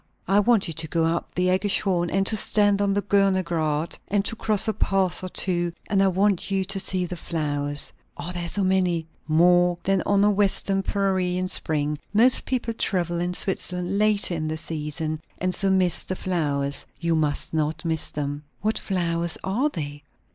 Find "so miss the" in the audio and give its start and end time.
15.53-16.15